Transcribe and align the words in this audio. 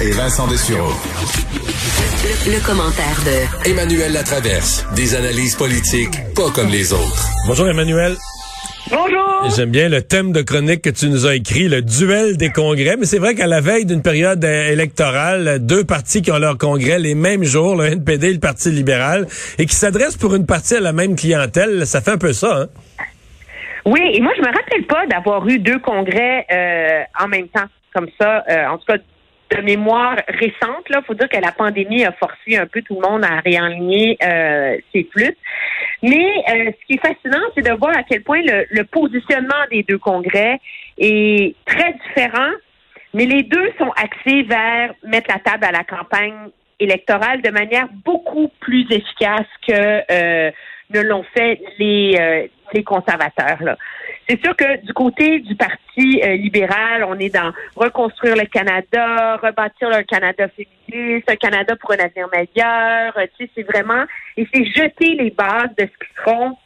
Et 0.00 0.12
Vincent 0.12 0.46
Dessureau. 0.46 0.92
Le, 2.22 2.52
le 2.54 2.64
commentaire 2.64 3.18
de 3.26 3.68
Emmanuel 3.68 4.12
Latraverse. 4.12 4.86
Des 4.94 5.16
analyses 5.16 5.56
politiques 5.56 6.14
pas 6.36 6.50
comme 6.54 6.68
les 6.68 6.92
autres. 6.92 7.26
Bonjour 7.48 7.68
Emmanuel. 7.68 8.14
Bonjour. 8.90 9.50
J'aime 9.56 9.70
bien 9.70 9.88
le 9.88 10.02
thème 10.02 10.30
de 10.30 10.42
chronique 10.42 10.82
que 10.82 10.90
tu 10.90 11.08
nous 11.08 11.26
as 11.26 11.34
écrit, 11.34 11.68
le 11.68 11.82
duel 11.82 12.36
des 12.36 12.50
congrès. 12.50 12.96
Mais 12.96 13.06
c'est 13.06 13.18
vrai 13.18 13.34
qu'à 13.34 13.48
la 13.48 13.60
veille 13.60 13.86
d'une 13.86 14.02
période 14.02 14.44
euh, 14.44 14.70
électorale, 14.70 15.58
deux 15.60 15.82
partis 15.82 16.22
qui 16.22 16.30
ont 16.30 16.38
leur 16.38 16.58
congrès 16.58 17.00
les 17.00 17.16
mêmes 17.16 17.42
jours, 17.42 17.74
le 17.74 17.86
NPD 17.86 18.28
et 18.28 18.32
le 18.34 18.40
Parti 18.40 18.70
libéral, 18.70 19.26
et 19.58 19.66
qui 19.66 19.74
s'adressent 19.74 20.16
pour 20.16 20.34
une 20.34 20.46
partie 20.46 20.76
à 20.76 20.80
la 20.80 20.92
même 20.92 21.16
clientèle, 21.16 21.86
ça 21.86 22.00
fait 22.00 22.12
un 22.12 22.18
peu 22.18 22.32
ça, 22.32 22.62
hein? 22.62 22.66
Oui, 23.84 24.00
et 24.12 24.20
moi, 24.20 24.32
je 24.36 24.42
me 24.42 24.46
rappelle 24.46 24.86
pas 24.86 25.06
d'avoir 25.06 25.46
eu 25.48 25.58
deux 25.58 25.78
congrès 25.80 26.46
euh, 26.52 27.02
en 27.20 27.26
même 27.28 27.48
temps, 27.48 27.66
comme 27.94 28.08
ça. 28.20 28.44
Euh, 28.48 28.66
en 28.66 28.78
tout 28.78 28.84
cas, 28.86 28.98
de 29.50 29.62
mémoire 29.62 30.16
récente, 30.28 30.88
là, 30.90 31.00
faut 31.06 31.14
dire 31.14 31.28
que 31.28 31.40
la 31.40 31.52
pandémie 31.52 32.04
a 32.04 32.12
forcé 32.12 32.56
un 32.56 32.66
peu 32.66 32.82
tout 32.82 33.00
le 33.00 33.08
monde 33.08 33.24
à 33.24 33.40
réaligner 33.40 34.18
euh, 34.22 34.76
ses 34.92 35.04
flûtes. 35.04 35.38
Mais 36.02 36.26
euh, 36.48 36.70
ce 36.72 36.86
qui 36.86 36.94
est 36.94 37.06
fascinant, 37.06 37.44
c'est 37.54 37.62
de 37.62 37.72
voir 37.72 37.96
à 37.96 38.02
quel 38.02 38.22
point 38.22 38.42
le, 38.42 38.66
le, 38.70 38.84
positionnement 38.84 39.64
des 39.70 39.82
deux 39.82 39.98
congrès 39.98 40.60
est 40.98 41.54
très 41.64 41.94
différent, 41.94 42.52
mais 43.14 43.26
les 43.26 43.42
deux 43.42 43.72
sont 43.78 43.90
axés 43.96 44.42
vers 44.42 44.92
mettre 45.02 45.30
la 45.32 45.40
table 45.40 45.64
à 45.64 45.72
la 45.72 45.84
campagne 45.84 46.50
électorale 46.80 47.42
de 47.42 47.50
manière 47.50 47.88
beaucoup 48.04 48.50
plus 48.60 48.86
efficace 48.90 49.46
que 49.66 50.02
euh, 50.10 50.50
ne 50.90 51.00
l'ont 51.00 51.24
fait 51.34 51.60
les, 51.78 52.16
euh, 52.18 52.46
les 52.72 52.84
conservateurs. 52.84 53.62
Là. 53.62 53.76
C'est 54.28 54.44
sûr 54.44 54.54
que 54.54 54.84
du 54.84 54.92
côté 54.92 55.38
du 55.40 55.56
Parti 55.56 56.20
euh, 56.22 56.36
libéral, 56.36 57.02
on 57.08 57.18
est 57.18 57.34
dans 57.34 57.50
reconstruire 57.76 58.36
le 58.36 58.44
Canada, 58.44 59.36
rebâtir 59.36 59.88
un 59.88 60.02
Canada 60.02 60.48
féministe, 60.48 61.30
un 61.30 61.36
Canada 61.36 61.74
pour 61.76 61.92
un 61.92 61.98
avenir 61.98 62.28
meilleur. 62.30 63.16
Euh, 63.16 63.26
tu 63.38 63.46
sais, 63.46 63.50
c'est 63.54 63.62
vraiment 63.62 64.04
et 64.36 64.46
c'est 64.52 64.66
jeter 64.66 65.14
les 65.14 65.30
bases 65.30 65.74
de 65.78 65.84
ce 65.84 66.06
qui 66.06 66.14
seront 66.14 66.58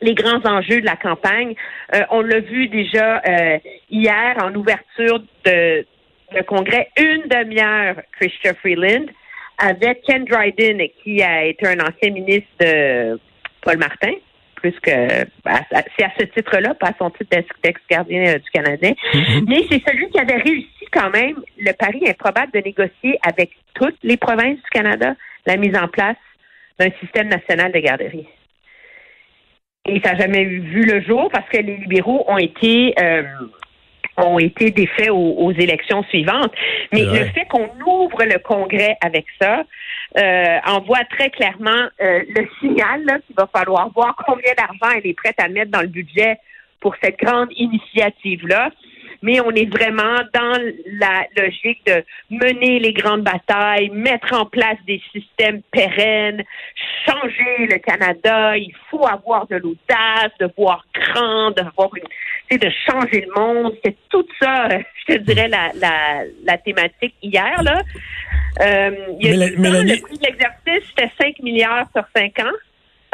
les 0.00 0.14
grands 0.14 0.44
enjeux 0.44 0.80
de 0.80 0.86
la 0.86 0.96
campagne. 0.96 1.54
Euh, 1.94 2.02
on 2.10 2.22
l'a 2.22 2.40
vu 2.40 2.66
déjà 2.66 3.22
hier 3.88 4.36
en 4.42 4.52
ouverture 4.56 5.20
de 5.44 5.86
le 6.32 6.42
congrès, 6.42 6.88
une 6.96 7.22
demi-heure 7.28 7.96
Christopher 8.18 8.56
Freeland 8.60 9.06
avec 9.58 10.02
Ken 10.02 10.24
Dryden, 10.24 10.80
qui 11.04 11.22
a 11.22 11.44
été 11.44 11.68
un 11.68 11.78
ancien 11.78 12.10
ministre 12.10 12.50
de 12.58 13.20
Paul 13.62 13.78
Martin 13.78 14.12
plus 14.60 14.78
que 14.80 14.90
c'est 14.90 16.04
à 16.04 16.12
ce 16.18 16.24
titre-là, 16.24 16.74
pas 16.74 16.88
à 16.88 16.94
son 16.98 17.10
titre 17.10 17.36
d'ex-gardien 17.62 18.34
euh, 18.34 18.38
du 18.38 18.50
Canadien. 18.50 18.92
Mm-hmm. 19.14 19.44
Mais 19.48 19.64
c'est 19.70 19.82
celui 19.88 20.08
qui 20.10 20.18
avait 20.18 20.36
réussi 20.36 20.86
quand 20.92 21.10
même 21.10 21.36
le 21.58 21.72
pari 21.72 22.02
improbable 22.08 22.52
de 22.52 22.60
négocier 22.60 23.18
avec 23.22 23.50
toutes 23.74 23.98
les 24.02 24.16
provinces 24.16 24.56
du 24.56 24.70
Canada 24.70 25.14
la 25.46 25.56
mise 25.56 25.76
en 25.76 25.88
place 25.88 26.16
d'un 26.78 26.90
système 27.00 27.28
national 27.28 27.72
de 27.72 27.78
garderie. 27.78 28.26
Et 29.88 30.00
ça 30.04 30.12
n'a 30.12 30.18
jamais 30.18 30.44
vu 30.44 30.84
le 30.84 31.00
jour 31.02 31.30
parce 31.32 31.48
que 31.48 31.58
les 31.58 31.76
libéraux 31.76 32.24
ont 32.28 32.38
été 32.38 32.94
euh, 33.00 33.22
ont 34.16 34.38
été 34.38 34.70
défaits 34.70 35.10
aux, 35.10 35.52
élections 35.52 36.02
suivantes. 36.04 36.52
Mais 36.92 37.04
le 37.04 37.24
fait 37.26 37.46
qu'on 37.48 37.70
ouvre 37.86 38.24
le 38.24 38.38
Congrès 38.38 38.96
avec 39.00 39.24
ça, 39.40 39.62
euh, 40.18 40.58
envoie 40.66 41.04
très 41.10 41.30
clairement 41.30 41.88
euh, 42.00 42.22
le 42.28 42.48
signal 42.58 43.20
qu'il 43.26 43.36
va 43.36 43.48
falloir 43.52 43.90
voir 43.90 44.16
combien 44.26 44.52
d'argent 44.56 44.96
elle 44.96 45.06
est 45.06 45.14
prête 45.14 45.38
à 45.38 45.48
mettre 45.48 45.70
dans 45.70 45.82
le 45.82 45.86
budget 45.86 46.38
pour 46.80 46.94
cette 47.02 47.18
grande 47.18 47.50
initiative-là. 47.56 48.70
Mais 49.22 49.38
on 49.40 49.50
est 49.50 49.70
vraiment 49.70 50.16
dans 50.32 50.58
la 50.98 51.26
logique 51.36 51.84
de 51.86 52.02
mener 52.30 52.78
les 52.78 52.94
grandes 52.94 53.20
batailles, 53.22 53.90
mettre 53.90 54.32
en 54.32 54.46
place 54.46 54.78
des 54.86 55.02
systèmes 55.12 55.60
pérennes, 55.70 56.42
changer 57.04 57.66
le 57.66 57.78
Canada. 57.78 58.56
Il 58.56 58.74
faut 58.90 59.06
avoir 59.06 59.46
de 59.46 59.56
l'audace, 59.56 60.32
de 60.40 60.50
voir 60.56 60.86
grand, 60.94 61.50
d'avoir 61.50 61.90
une, 61.94 62.58
de 62.58 62.70
changer 62.88 63.26
le 63.26 63.38
monde. 63.38 63.74
C'est 63.84 63.96
tout 64.08 64.26
ça, 64.40 64.68
je 64.70 65.14
te 65.14 65.18
dirais, 65.18 65.48
la, 65.48 65.70
la, 65.74 66.22
la 66.44 66.56
thématique 66.56 67.14
hier, 67.22 67.62
là. 67.62 67.82
Euh, 68.60 68.90
il 69.20 69.28
y 69.28 69.42
a 69.42 69.50
Mélanie... 69.58 69.96
Le 69.96 70.02
prix 70.02 70.18
de 70.18 70.24
l'exercice, 70.24 70.88
c'était 70.88 71.10
5 71.20 71.38
milliards 71.42 71.86
sur 71.94 72.04
5 72.14 72.38
ans. 72.40 72.56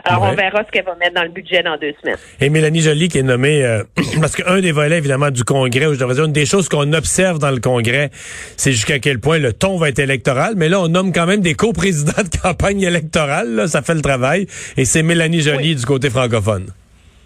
Alors, 0.05 0.23
on 0.23 0.35
verra 0.35 0.63
ce 0.65 0.71
qu'elle 0.71 0.85
va 0.85 0.95
mettre 0.95 1.15
dans 1.15 1.25
le 1.25 1.31
budget 1.31 1.63
dans 1.63 1.77
deux 1.79 1.93
semaines. 2.01 2.17
Et 2.41 2.49
Mélanie 2.49 2.81
Joly, 2.81 3.09
qui 3.09 3.19
est 3.19 3.25
nommée, 3.25 3.65
euh, 3.65 3.83
parce 4.21 4.37
qu'un 4.37 4.61
des 4.61 4.71
volets, 4.71 4.99
évidemment, 4.99 5.31
du 5.31 5.43
Congrès, 5.43 5.87
ou 5.87 5.95
je 5.95 5.99
devrais 5.99 6.15
dire, 6.15 6.25
une 6.25 6.33
des 6.33 6.47
choses 6.47 6.69
qu'on 6.69 6.93
observe 6.93 7.39
dans 7.39 7.51
le 7.51 7.59
Congrès, 7.59 8.11
c'est 8.13 8.71
jusqu'à 8.71 9.01
quel 9.01 9.19
point 9.19 9.39
le 9.39 9.53
ton 9.53 9.77
va 9.79 9.89
être 9.89 9.99
électoral. 9.99 10.55
Mais 10.57 10.69
là, 10.69 10.81
on 10.81 10.89
nomme 10.89 11.13
quand 11.13 11.27
même 11.27 11.41
des 11.41 11.55
co-présidents 11.55 12.23
de 12.23 12.39
campagne 12.43 12.83
électorale. 12.83 13.53
Là, 13.55 13.67
ça 13.67 13.83
fait 13.83 13.95
le 13.95 14.03
travail. 14.03 14.47
Et 14.77 14.85
c'est 14.85 15.03
Mélanie 15.03 15.41
Joly 15.41 15.75
du 15.75 15.85
côté 15.85 16.09
francophone. 16.09 16.67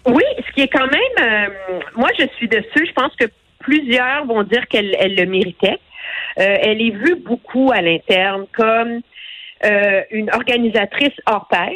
Oui, 0.07 0.23
ce 0.37 0.51
qui 0.53 0.61
est 0.61 0.69
quand 0.69 0.87
même... 0.87 1.49
Euh, 1.49 1.79
moi, 1.95 2.09
je 2.17 2.25
suis 2.37 2.47
dessus. 2.47 2.87
Je 2.87 2.93
pense 2.93 3.15
que 3.15 3.25
plusieurs 3.59 4.25
vont 4.25 4.41
dire 4.43 4.67
qu'elle 4.67 4.95
elle 4.99 5.15
le 5.15 5.25
méritait. 5.27 5.77
Euh, 6.39 6.57
elle 6.61 6.81
est 6.81 6.91
vue 6.91 7.15
beaucoup 7.15 7.71
à 7.73 7.81
l'interne 7.81 8.45
comme 8.55 9.01
euh, 9.65 10.01
une 10.11 10.29
organisatrice 10.33 11.13
hors 11.27 11.47
pair, 11.47 11.71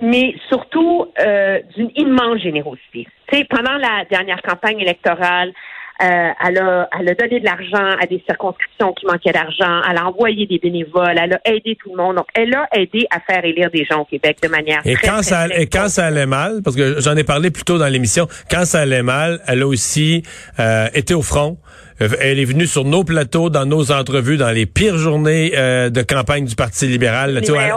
mais 0.00 0.34
surtout 0.48 1.06
euh, 1.20 1.60
d'une 1.76 1.90
immense 1.96 2.40
générosité. 2.40 3.06
Tu 3.28 3.38
sais, 3.38 3.44
pendant 3.44 3.76
la 3.76 4.04
dernière 4.10 4.42
campagne 4.42 4.80
électorale, 4.80 5.52
euh, 6.00 6.30
elle, 6.46 6.58
a, 6.58 6.88
elle 6.98 7.08
a 7.08 7.14
donné 7.14 7.40
de 7.40 7.44
l'argent 7.44 7.96
à 8.00 8.06
des 8.06 8.22
circonscriptions 8.26 8.92
qui 8.92 9.06
manquaient 9.06 9.32
d'argent. 9.32 9.82
Elle 9.90 9.98
a 9.98 10.06
envoyé 10.06 10.46
des 10.46 10.58
bénévoles. 10.58 11.18
Elle 11.20 11.34
a 11.34 11.40
aidé 11.44 11.76
tout 11.82 11.90
le 11.90 11.96
monde. 11.96 12.16
Donc, 12.16 12.26
elle 12.34 12.54
a 12.54 12.68
aidé 12.72 13.06
à 13.10 13.18
faire 13.20 13.44
élire 13.44 13.70
des 13.70 13.84
gens 13.84 14.02
au 14.02 14.04
Québec 14.04 14.38
de 14.42 14.48
manière 14.48 14.80
et 14.84 14.94
très, 14.94 15.08
quand 15.08 15.22
ça 15.22 15.48
et 15.48 15.66
quand 15.66 15.88
ça 15.88 16.06
allait 16.06 16.26
mal, 16.26 16.60
parce 16.62 16.76
que 16.76 17.00
j'en 17.00 17.16
ai 17.16 17.24
parlé 17.24 17.50
plus 17.50 17.64
tôt 17.64 17.78
dans 17.78 17.88
l'émission, 17.88 18.28
quand 18.50 18.64
ça 18.64 18.80
allait 18.80 19.02
mal, 19.02 19.40
elle 19.48 19.62
a 19.62 19.66
aussi 19.66 20.22
euh, 20.60 20.86
été 20.94 21.14
au 21.14 21.22
front. 21.22 21.58
Euh, 22.00 22.08
elle 22.20 22.38
est 22.38 22.44
venue 22.44 22.66
sur 22.66 22.84
nos 22.84 23.02
plateaux, 23.02 23.50
dans 23.50 23.66
nos 23.66 23.90
entrevues, 23.90 24.36
dans 24.36 24.50
les 24.50 24.66
pires 24.66 24.98
journées 24.98 25.52
euh, 25.56 25.90
de 25.90 26.02
campagne 26.02 26.44
du 26.44 26.54
Parti 26.54 26.86
libéral. 26.86 27.40
Tu 27.44 27.50
vois, 27.50 27.68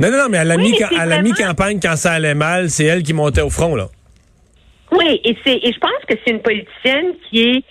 non, 0.00 0.12
non, 0.12 0.18
non, 0.18 0.28
mais 0.30 0.38
à 0.38 0.44
la 0.44 1.22
mi-campagne, 1.22 1.80
quand 1.82 1.96
ça 1.96 2.12
allait 2.12 2.36
mal, 2.36 2.70
c'est 2.70 2.84
elle 2.84 3.02
qui 3.02 3.14
montait 3.14 3.40
au 3.40 3.50
front, 3.50 3.74
là. 3.74 3.88
Oui, 4.92 5.20
et 5.24 5.36
c'est 5.44 5.56
et 5.56 5.72
je 5.72 5.78
pense 5.78 6.04
que 6.08 6.14
c'est 6.24 6.32
une 6.32 6.42
politicienne 6.42 7.14
qui 7.28 7.42
est 7.42 7.64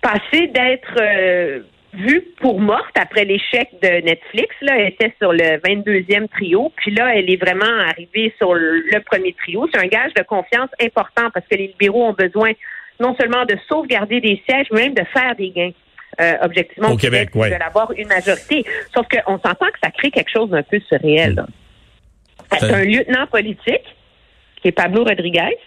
passée 0.00 0.46
d'être 0.48 0.94
euh, 1.00 1.60
vue 1.94 2.22
pour 2.40 2.60
morte 2.60 2.96
après 2.96 3.24
l'échec 3.24 3.68
de 3.82 4.04
Netflix. 4.04 4.54
Là, 4.60 4.78
elle 4.78 4.88
était 4.88 5.14
sur 5.18 5.32
le 5.32 5.58
22e 5.58 6.28
trio, 6.28 6.72
puis 6.76 6.92
là, 6.92 7.14
elle 7.14 7.30
est 7.30 7.36
vraiment 7.42 7.80
arrivée 7.88 8.32
sur 8.38 8.54
le 8.54 9.00
premier 9.00 9.32
trio. 9.32 9.66
C'est 9.72 9.80
un 9.80 9.88
gage 9.88 10.12
de 10.14 10.22
confiance 10.22 10.70
important 10.80 11.30
parce 11.32 11.46
que 11.48 11.56
les 11.56 11.68
libéraux 11.68 12.04
ont 12.04 12.12
besoin 12.12 12.52
non 13.00 13.14
seulement 13.18 13.44
de 13.44 13.56
sauvegarder 13.68 14.20
des 14.20 14.42
sièges, 14.48 14.66
mais 14.72 14.82
même 14.82 14.94
de 14.94 15.04
faire 15.12 15.34
des 15.36 15.50
gains. 15.50 15.72
Euh, 16.18 16.32
objectivement 16.40 16.88
au 16.88 16.96
Québec, 16.96 17.30
ouais. 17.34 17.50
de 17.50 17.56
l'avoir 17.56 17.92
une 17.92 18.08
majorité. 18.08 18.64
Sauf 18.94 19.06
qu'on 19.06 19.38
s'entend 19.38 19.66
que 19.66 19.78
ça 19.82 19.90
crée 19.90 20.10
quelque 20.10 20.30
chose 20.30 20.48
d'un 20.48 20.62
peu 20.62 20.80
surréel. 20.88 21.44
C'est 22.58 22.72
un 22.72 22.84
lieutenant 22.84 23.26
politique 23.26 23.84
qui 24.62 24.68
est 24.68 24.72
Pablo 24.72 25.04
Rodriguez, 25.04 25.58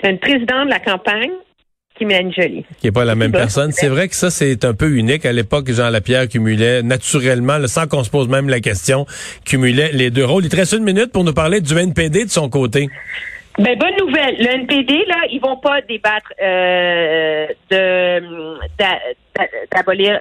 c'est 0.00 0.08
un 0.08 0.16
président 0.16 0.64
de 0.64 0.70
la 0.70 0.80
campagne 0.80 1.32
qui 1.96 2.04
est 2.04 2.06
Mélanie 2.06 2.32
Jolie. 2.32 2.64
Qui 2.78 2.86
n'est 2.86 2.92
pas 2.92 3.04
la 3.04 3.14
même 3.14 3.32
personne. 3.32 3.72
C'est 3.72 3.88
vrai 3.88 4.08
que 4.08 4.14
ça, 4.14 4.30
c'est 4.30 4.64
un 4.64 4.74
peu 4.74 4.90
unique. 4.90 5.24
À 5.24 5.32
l'époque, 5.32 5.70
Jean 5.70 5.88
Lapierre 5.88 6.28
cumulait 6.28 6.82
naturellement, 6.82 7.58
sans 7.66 7.86
qu'on 7.86 8.04
se 8.04 8.10
pose 8.10 8.28
même 8.28 8.48
la 8.48 8.60
question, 8.60 9.06
cumulait 9.44 9.92
les 9.92 10.10
deux 10.10 10.24
rôles. 10.24 10.44
Il 10.44 10.50
te 10.50 10.56
reste 10.56 10.74
une 10.74 10.84
minute 10.84 11.12
pour 11.12 11.24
nous 11.24 11.32
parler 11.32 11.60
du 11.60 11.76
NPD 11.76 12.24
de 12.24 12.30
son 12.30 12.48
côté. 12.50 12.88
Ben, 13.58 13.78
bonne 13.78 13.96
nouvelle. 13.98 14.36
Le 14.38 14.48
NPD, 14.60 15.04
là, 15.06 15.22
ils 15.30 15.40
vont 15.40 15.56
pas 15.56 15.80
débattre 15.88 16.30
euh, 16.42 17.46
de 17.70 18.20
d'abolir 19.74 20.20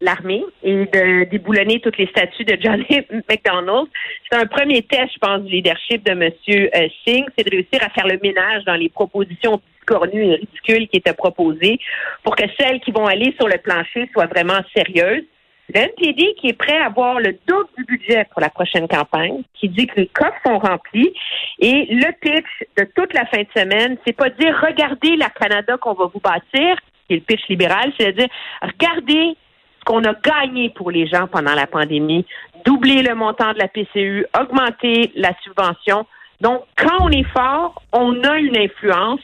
l'armée 0.00 0.44
et 0.62 0.74
de 0.74 1.24
déboulonner 1.24 1.80
toutes 1.80 1.98
les 1.98 2.06
statuts 2.08 2.44
de 2.44 2.56
John 2.60 2.84
McDonald. 3.28 3.88
C'est 4.30 4.38
un 4.38 4.46
premier 4.46 4.82
test, 4.82 5.12
je 5.14 5.18
pense, 5.18 5.42
du 5.42 5.52
leadership 5.52 6.04
de 6.04 6.12
M. 6.12 6.22
Euh, 6.22 6.88
Singh, 7.06 7.26
c'est 7.36 7.44
de 7.44 7.50
réussir 7.50 7.80
à 7.82 7.90
faire 7.90 8.06
le 8.06 8.18
ménage 8.22 8.64
dans 8.64 8.74
les 8.74 8.88
propositions 8.88 9.60
cornues 9.86 10.24
et 10.24 10.34
ridicules 10.34 10.88
qui 10.88 10.98
étaient 10.98 11.14
proposées 11.14 11.78
pour 12.24 12.36
que 12.36 12.44
celles 12.58 12.80
qui 12.80 12.90
vont 12.90 13.06
aller 13.06 13.34
sur 13.38 13.48
le 13.48 13.58
plancher 13.58 14.08
soient 14.12 14.26
vraiment 14.26 14.60
sérieuses. 14.74 15.24
Le 15.68 16.34
qui 16.34 16.48
est 16.48 16.52
prêt 16.52 16.78
à 16.78 16.86
avoir 16.86 17.18
le 17.18 17.36
double 17.46 17.68
du 17.76 17.84
budget 17.84 18.24
pour 18.30 18.40
la 18.40 18.50
prochaine 18.50 18.86
campagne, 18.86 19.42
qui 19.54 19.68
dit 19.68 19.88
que 19.88 20.00
les 20.00 20.06
coffres 20.06 20.38
sont 20.46 20.58
remplis. 20.58 21.12
Et 21.58 21.86
le 21.90 22.12
pitch 22.20 22.68
de 22.78 22.84
toute 22.94 23.12
la 23.14 23.26
fin 23.26 23.38
de 23.38 23.48
semaine, 23.56 23.96
c'est 24.06 24.12
pas 24.12 24.30
dire 24.30 24.56
regardez 24.64 25.16
la 25.16 25.28
Canada 25.28 25.76
qu'on 25.76 25.94
va 25.94 26.06
vous 26.12 26.20
bâtir, 26.20 26.76
qui 27.08 27.14
est 27.14 27.16
le 27.16 27.20
pitch 27.20 27.48
libéral, 27.48 27.92
c'est 27.98 28.12
de 28.12 28.18
dire 28.18 28.28
regardez 28.62 29.36
qu'on 29.86 30.02
a 30.04 30.14
gagné 30.14 30.70
pour 30.70 30.90
les 30.90 31.06
gens 31.06 31.28
pendant 31.28 31.54
la 31.54 31.66
pandémie, 31.66 32.26
doubler 32.66 33.02
le 33.02 33.14
montant 33.14 33.52
de 33.52 33.58
la 33.58 33.68
PCU, 33.68 34.26
augmenter 34.38 35.12
la 35.14 35.30
subvention. 35.44 36.04
Donc, 36.40 36.62
quand 36.76 36.98
on 37.00 37.10
est 37.10 37.26
fort, 37.32 37.82
on 37.92 38.22
a 38.24 38.36
une 38.36 38.58
influence. 38.58 39.20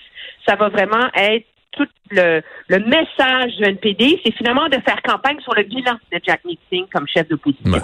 Ça 0.47 0.55
va 0.55 0.69
vraiment 0.69 1.09
être 1.15 1.45
tout 1.73 1.89
le, 2.11 2.43
le 2.69 2.79
message 2.79 3.57
du 3.57 3.65
NPD, 3.65 4.21
c'est 4.25 4.33
finalement 4.35 4.69
de 4.69 4.77
faire 4.85 5.01
campagne 5.03 5.41
sur 5.41 5.55
le 5.55 5.65
bilan 5.65 5.99
de 6.13 6.21
Jack 6.25 6.45
Meeting 6.45 6.87
comme 6.93 7.07
chef 7.09 7.29
d'opposition. 7.29 7.83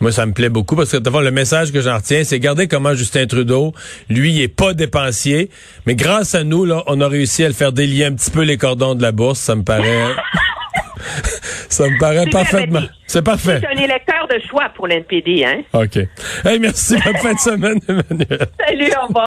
Moi, 0.00 0.12
ça 0.12 0.26
me 0.26 0.32
plaît 0.32 0.50
beaucoup 0.50 0.76
parce 0.76 0.92
que 0.92 0.98
le 0.98 1.30
message 1.30 1.72
que 1.72 1.80
j'en 1.80 1.96
retiens, 1.96 2.24
c'est 2.24 2.38
garder 2.38 2.68
comment 2.68 2.94
Justin 2.94 3.26
Trudeau, 3.26 3.72
lui, 4.10 4.32
il 4.34 4.42
est 4.42 4.48
pas 4.48 4.74
dépensier, 4.74 5.50
mais 5.86 5.94
grâce 5.94 6.34
à 6.34 6.44
nous, 6.44 6.64
là, 6.64 6.82
on 6.88 7.00
a 7.00 7.08
réussi 7.08 7.42
à 7.42 7.48
le 7.48 7.54
faire 7.54 7.72
délier 7.72 8.04
un 8.04 8.14
petit 8.14 8.30
peu 8.30 8.42
les 8.42 8.58
cordons 8.58 8.94
de 8.94 9.02
la 9.02 9.12
bourse. 9.12 9.38
Ça 9.38 9.54
me 9.54 9.62
paraît. 9.62 10.14
Ça 11.68 11.88
me 11.88 11.98
paraît 11.98 12.26
parfaitement. 12.30 12.82
C'est 13.06 13.22
parfait. 13.22 13.60
C'est 13.60 13.68
un 13.68 13.82
électeur 13.82 14.26
de 14.28 14.40
choix 14.48 14.70
pour 14.74 14.88
l'NPD, 14.88 15.44
hein? 15.44 15.62
OK. 15.72 15.96
Hey, 16.44 16.58
merci. 16.58 16.96
Bonne 17.04 17.16
fin 17.16 17.34
de 17.34 17.38
semaine, 17.38 17.78
Emmanuel. 17.88 18.46
Salut, 18.66 18.92
au 19.02 19.06
revoir. 19.06 19.22